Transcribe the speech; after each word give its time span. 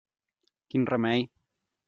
Quin 0.71 0.89
remei! 0.93 1.29